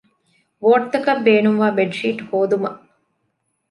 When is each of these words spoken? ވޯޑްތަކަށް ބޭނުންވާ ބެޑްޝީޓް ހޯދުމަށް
ވޯޑްތަކަށް 0.65 1.23
ބޭނުންވާ 1.25 1.67
ބެޑްޝީޓް 1.77 2.21
ހޯދުމަށް 2.27 2.79